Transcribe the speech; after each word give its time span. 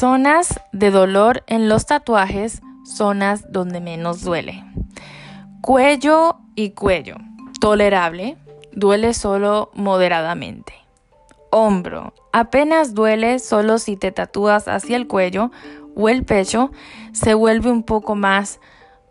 Zonas 0.00 0.58
de 0.72 0.90
dolor 0.90 1.44
en 1.46 1.68
los 1.68 1.84
tatuajes, 1.84 2.62
zonas 2.86 3.52
donde 3.52 3.82
menos 3.82 4.22
duele. 4.24 4.64
Cuello 5.60 6.38
y 6.54 6.70
cuello. 6.70 7.16
Tolerable, 7.60 8.38
duele 8.72 9.12
solo 9.12 9.70
moderadamente. 9.74 10.72
Hombro. 11.50 12.14
Apenas 12.32 12.94
duele 12.94 13.40
solo 13.40 13.76
si 13.76 13.98
te 13.98 14.10
tatúas 14.10 14.68
hacia 14.68 14.96
el 14.96 15.06
cuello 15.06 15.50
o 15.94 16.08
el 16.08 16.24
pecho, 16.24 16.72
se 17.12 17.34
vuelve 17.34 17.70
un 17.70 17.82
poco 17.82 18.14
más 18.14 18.58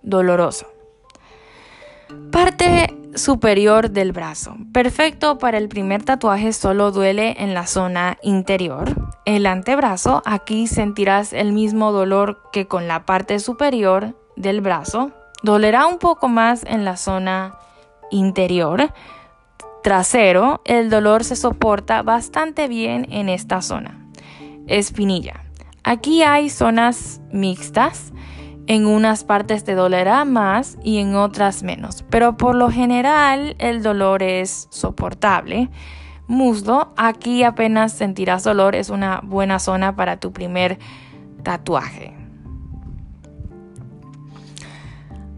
doloroso. 0.02 0.66
Parte 2.32 2.99
superior 3.16 3.92
del 3.92 4.12
brazo. 4.12 4.56
Perfecto 4.74 5.38
para 5.38 5.58
el 5.58 5.70
primer 5.70 6.04
tatuaje, 6.04 6.54
solo 6.54 6.92
duele 6.92 7.36
en 7.40 7.54
la 7.54 7.68
zona 7.68 8.18
interior. 8.22 8.96
El 9.26 9.46
antebrazo, 9.46 10.22
aquí 10.26 10.68
sentirás 10.68 11.34
el 11.34 11.52
mismo 11.52 11.92
dolor 11.92 12.42
que 12.52 12.68
con 12.68 12.88
la 12.88 13.06
parte 13.06 13.40
superior 13.40 14.16
del 14.36 14.62
brazo. 14.62 15.12
Dolerá 15.44 15.88
un 15.88 16.00
poco 16.00 16.28
más 16.28 16.64
en 16.66 16.86
la 16.86 16.98
zona 16.98 17.58
interior. 18.12 18.94
Trasero, 19.84 20.62
el 20.66 20.90
dolor 20.90 21.24
se 21.24 21.36
soporta 21.36 22.02
bastante 22.02 22.68
bien 22.68 23.08
en 23.12 23.30
esta 23.30 23.62
zona. 23.62 24.10
Espinilla. 24.68 25.44
Aquí 25.84 26.24
hay 26.24 26.50
zonas 26.50 27.22
mixtas 27.32 28.12
en 28.70 28.86
unas 28.86 29.24
partes 29.24 29.64
te 29.64 29.74
dolerá 29.74 30.24
más 30.26 30.78
y 30.84 31.00
en 31.00 31.16
otras 31.16 31.64
menos, 31.64 32.06
pero 32.12 32.38
por 32.38 32.54
lo 32.54 32.70
general 32.70 33.56
el 33.58 33.82
dolor 33.82 34.22
es 34.22 34.68
soportable. 34.70 35.72
Muslo, 36.28 36.94
aquí 36.96 37.42
apenas 37.44 37.94
sentirás 37.94 38.44
dolor, 38.44 38.76
es 38.76 38.92
una 38.92 39.22
buena 39.24 39.58
zona 39.58 39.96
para 39.96 40.20
tu 40.20 40.32
primer 40.32 40.78
tatuaje. 41.42 42.16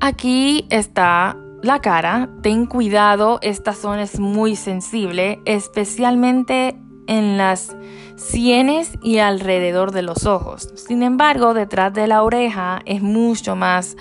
Aquí 0.01 0.67
está 0.69 1.37
la 1.63 1.79
cara, 1.79 2.27
ten 2.41 2.65
cuidado, 2.65 3.39
esta 3.41 3.71
zona 3.71 4.01
es 4.01 4.19
muy 4.19 4.57
sensible, 4.57 5.39
especialmente 5.45 6.75
en 7.07 7.37
las 7.37 7.75
sienes 8.15 8.97
y 9.01 9.17
alrededor 9.19 9.91
de 9.91 10.01
los 10.01 10.25
ojos. 10.25 10.69
Sin 10.75 11.03
embargo, 11.03 11.53
detrás 11.53 11.93
de 11.93 12.07
la 12.07 12.23
oreja 12.23 12.81
es 12.85 13.01
mucho 13.01 13.55
más 13.55 13.97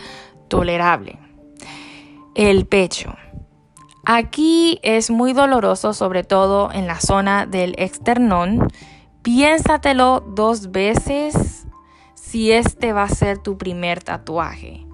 tolerable. 0.48 1.18
El 2.34 2.66
pecho. 2.66 3.14
Aquí 4.04 4.78
es 4.82 5.10
muy 5.10 5.32
doloroso, 5.32 5.92
sobre 5.92 6.24
todo 6.24 6.70
en 6.72 6.86
la 6.86 7.00
zona 7.00 7.46
del 7.46 7.74
externón. 7.78 8.68
Piénsatelo 9.22 10.20
dos 10.20 10.70
veces 10.70 11.66
si 12.14 12.52
este 12.52 12.92
va 12.92 13.04
a 13.04 13.08
ser 13.08 13.38
tu 13.38 13.58
primer 13.58 14.02
tatuaje. 14.02 14.86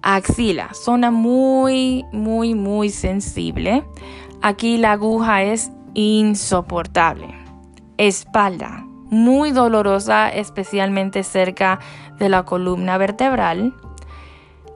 Axila, 0.00 0.74
zona 0.74 1.10
muy, 1.10 2.04
muy, 2.12 2.54
muy 2.54 2.90
sensible. 2.90 3.84
Aquí 4.40 4.78
la 4.78 4.92
aguja 4.92 5.42
es 5.42 5.70
insoportable. 5.94 7.34
Espalda, 7.98 8.84
muy 9.10 9.50
dolorosa, 9.50 10.30
especialmente 10.30 11.22
cerca 11.22 11.78
de 12.18 12.28
la 12.28 12.44
columna 12.44 12.96
vertebral. 12.98 13.74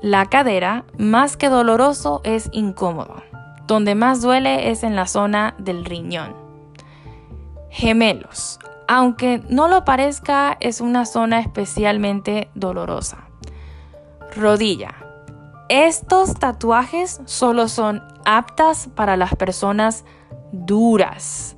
La 0.03 0.27
cadera, 0.27 0.85
más 0.99 1.37
que 1.37 1.49
doloroso, 1.49 2.21
es 2.23 2.51
incómodo. 2.53 3.23
Donde 3.67 3.95
más 3.95 4.21
duele 4.21 4.71
es 4.71 4.85
en 4.85 4.95
la 4.95 5.07
zona 5.07 5.55
del 5.59 5.85
riñón. 5.85 6.35
Gemelos. 7.71 8.59
Aunque 8.89 9.43
no 9.49 9.69
lo 9.69 9.85
parezca, 9.85 10.57
es 10.61 10.81
una 10.81 11.07
zona 11.07 11.41
especialmente 11.41 12.51
dolorosa. 12.55 13.27
Rodilla. 14.37 14.95
Estos 15.69 16.35
tatuajes 16.35 17.21
solo 17.25 17.67
son 17.67 18.03
aptas 18.25 18.89
para 18.95 19.17
las 19.17 19.35
personas 19.35 20.05
duras, 20.53 21.57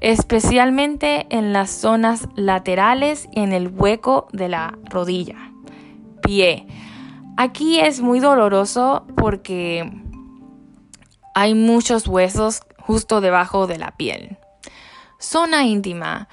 especialmente 0.00 1.26
en 1.30 1.52
las 1.52 1.70
zonas 1.70 2.28
laterales 2.34 3.28
y 3.32 3.40
en 3.40 3.52
el 3.52 3.68
hueco 3.68 4.28
de 4.32 4.48
la 4.48 4.78
rodilla. 4.90 5.52
Pie. 6.22 6.66
Aquí 7.36 7.80
es 7.80 8.00
muy 8.00 8.20
doloroso 8.20 9.06
porque 9.16 9.90
hay 11.34 11.54
muchos 11.54 12.06
huesos 12.06 12.62
justo 12.78 13.20
debajo 13.20 13.66
de 13.66 13.78
la 13.78 13.92
piel. 13.96 14.38
Zona 15.18 15.64
íntima. 15.64 16.28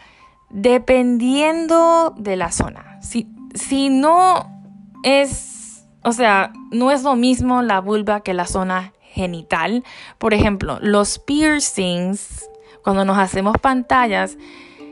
Dependiendo 0.49 2.13
de 2.17 2.35
la 2.35 2.51
zona. 2.51 2.99
Si, 3.01 3.29
si 3.53 3.89
no 3.89 4.63
es, 5.03 5.85
o 6.03 6.11
sea, 6.11 6.51
no 6.71 6.91
es 6.91 7.03
lo 7.03 7.15
mismo 7.15 7.61
la 7.61 7.79
vulva 7.79 8.21
que 8.21 8.33
la 8.33 8.45
zona 8.45 8.93
genital. 9.11 9.83
Por 10.17 10.33
ejemplo, 10.33 10.79
los 10.81 11.19
piercings, 11.19 12.49
cuando 12.83 13.05
nos 13.05 13.17
hacemos 13.17 13.57
pantallas 13.59 14.37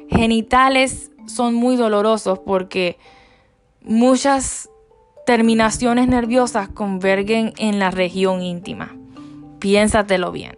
genitales, 0.09 1.11
son 1.25 1.53
muy 1.53 1.75
dolorosos 1.75 2.39
porque 2.39 2.97
muchas 3.81 4.69
terminaciones 5.25 6.07
nerviosas 6.07 6.69
convergen 6.69 7.53
en 7.57 7.79
la 7.79 7.91
región 7.91 8.41
íntima. 8.41 8.95
Piénsatelo 9.59 10.31
bien 10.31 10.55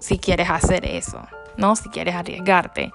si 0.00 0.18
quieres 0.18 0.50
hacer 0.50 0.84
eso, 0.86 1.20
¿no? 1.56 1.76
Si 1.76 1.88
quieres 1.90 2.14
arriesgarte. 2.14 2.92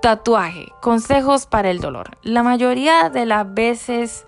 Tatuaje, 0.00 0.68
consejos 0.80 1.46
para 1.46 1.70
el 1.70 1.80
dolor. 1.80 2.16
La 2.22 2.42
mayoría 2.42 3.10
de 3.10 3.26
las 3.26 3.52
veces 3.52 4.24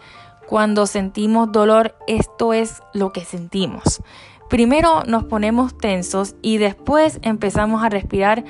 cuando 0.47 0.87
sentimos 0.87 1.53
dolor, 1.53 1.95
esto 2.07 2.53
es 2.53 2.83
lo 2.93 3.13
que 3.13 3.25
sentimos. 3.25 4.03
Primero 4.53 5.03
nos 5.07 5.25
ponemos 5.25 5.79
tensos 5.79 6.35
y 6.43 6.59
después 6.59 7.21
empezamos 7.23 7.83
a 7.83 7.89
respirar 7.89 8.45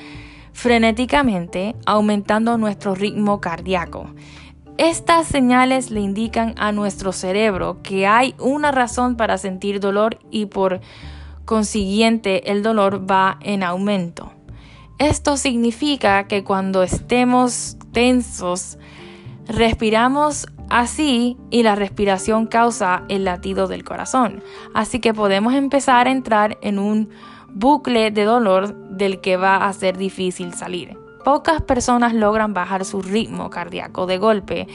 frenéticamente, 0.52 1.76
aumentando 1.86 2.58
nuestro 2.58 2.96
ritmo 2.96 3.40
cardíaco. 3.40 4.10
Estas 4.78 5.28
señales 5.28 5.92
le 5.92 6.00
indican 6.00 6.56
a 6.58 6.72
nuestro 6.72 7.12
cerebro 7.12 7.82
que 7.84 8.08
hay 8.08 8.34
una 8.40 8.72
razón 8.72 9.14
para 9.14 9.38
sentir 9.38 9.78
dolor 9.78 10.18
y 10.32 10.46
por 10.46 10.80
consiguiente 11.44 12.50
el 12.50 12.64
dolor 12.64 13.08
va 13.08 13.38
en 13.40 13.62
aumento. 13.62 14.32
Esto 14.98 15.36
significa 15.36 16.26
que 16.26 16.42
cuando 16.42 16.82
estemos 16.82 17.76
tensos, 17.92 18.76
respiramos 19.46 20.48
Así, 20.72 21.36
y 21.50 21.64
la 21.64 21.74
respiración 21.74 22.46
causa 22.46 23.02
el 23.10 23.24
latido 23.24 23.68
del 23.68 23.84
corazón. 23.84 24.42
Así 24.72 25.00
que 25.00 25.12
podemos 25.12 25.52
empezar 25.52 26.08
a 26.08 26.10
entrar 26.10 26.56
en 26.62 26.78
un 26.78 27.10
bucle 27.50 28.10
de 28.10 28.24
dolor 28.24 28.74
del 28.88 29.20
que 29.20 29.36
va 29.36 29.68
a 29.68 29.72
ser 29.74 29.98
difícil 29.98 30.54
salir. 30.54 30.96
Pocas 31.26 31.60
personas 31.60 32.14
logran 32.14 32.54
bajar 32.54 32.86
su 32.86 33.02
ritmo 33.02 33.50
cardíaco 33.50 34.06
de 34.06 34.16
golpe 34.16 34.66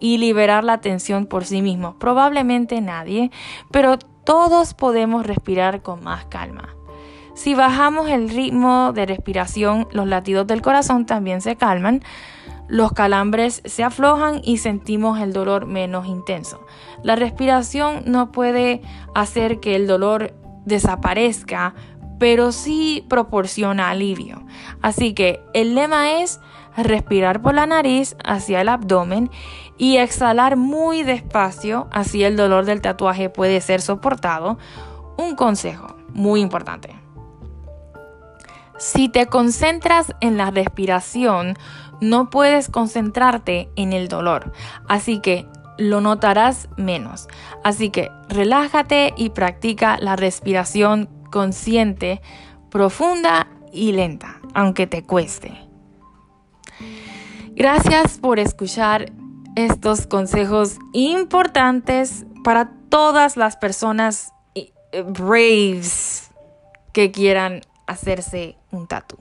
y 0.00 0.16
liberar 0.16 0.64
la 0.64 0.80
tensión 0.80 1.26
por 1.26 1.44
sí 1.44 1.60
mismos. 1.60 1.96
Probablemente 1.96 2.80
nadie, 2.80 3.30
pero 3.70 3.98
todos 4.24 4.72
podemos 4.72 5.26
respirar 5.26 5.82
con 5.82 6.02
más 6.02 6.24
calma. 6.24 6.70
Si 7.34 7.54
bajamos 7.54 8.08
el 8.08 8.30
ritmo 8.30 8.94
de 8.94 9.04
respiración, 9.04 9.86
los 9.92 10.06
latidos 10.06 10.46
del 10.46 10.62
corazón 10.62 11.04
también 11.04 11.42
se 11.42 11.56
calman, 11.56 12.02
los 12.72 12.92
calambres 12.92 13.60
se 13.66 13.84
aflojan 13.84 14.40
y 14.42 14.56
sentimos 14.56 15.20
el 15.20 15.34
dolor 15.34 15.66
menos 15.66 16.06
intenso. 16.06 16.64
La 17.02 17.16
respiración 17.16 18.04
no 18.06 18.32
puede 18.32 18.80
hacer 19.14 19.60
que 19.60 19.76
el 19.76 19.86
dolor 19.86 20.32
desaparezca, 20.64 21.74
pero 22.18 22.50
sí 22.50 23.04
proporciona 23.10 23.90
alivio. 23.90 24.46
Así 24.80 25.12
que 25.12 25.44
el 25.52 25.74
lema 25.74 26.22
es 26.22 26.40
respirar 26.74 27.42
por 27.42 27.52
la 27.52 27.66
nariz 27.66 28.16
hacia 28.24 28.62
el 28.62 28.70
abdomen 28.70 29.30
y 29.76 29.98
exhalar 29.98 30.56
muy 30.56 31.02
despacio, 31.02 31.88
así 31.92 32.24
el 32.24 32.38
dolor 32.38 32.64
del 32.64 32.80
tatuaje 32.80 33.28
puede 33.28 33.60
ser 33.60 33.82
soportado. 33.82 34.56
Un 35.18 35.36
consejo 35.36 35.94
muy 36.14 36.40
importante. 36.40 36.96
Si 38.78 39.08
te 39.08 39.26
concentras 39.26 40.14
en 40.20 40.36
la 40.36 40.50
respiración, 40.50 41.56
no 42.00 42.30
puedes 42.30 42.68
concentrarte 42.68 43.68
en 43.76 43.92
el 43.92 44.08
dolor, 44.08 44.52
así 44.88 45.20
que 45.20 45.46
lo 45.78 46.00
notarás 46.00 46.68
menos. 46.76 47.28
Así 47.64 47.90
que 47.90 48.10
relájate 48.28 49.14
y 49.16 49.30
practica 49.30 49.98
la 49.98 50.16
respiración 50.16 51.08
consciente, 51.30 52.20
profunda 52.70 53.48
y 53.72 53.92
lenta, 53.92 54.40
aunque 54.54 54.86
te 54.86 55.02
cueste. 55.02 55.52
Gracias 57.54 58.18
por 58.18 58.38
escuchar 58.38 59.12
estos 59.56 60.06
consejos 60.06 60.78
importantes 60.92 62.24
para 62.42 62.70
todas 62.88 63.36
las 63.36 63.56
personas 63.56 64.32
eh, 64.54 64.72
braves 65.02 66.30
que 66.92 67.10
quieran 67.10 67.60
hacerse 67.86 68.56
un 68.72 68.86
tatu. 68.86 69.16